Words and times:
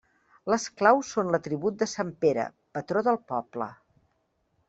Les 0.51 0.63
claus 0.79 1.11
són 1.17 1.27
l'atribut 1.33 1.77
de 1.83 1.89
sant 1.91 2.09
Pere, 2.25 2.47
patró 2.77 3.03
del 3.09 3.21
poble. 3.35 3.71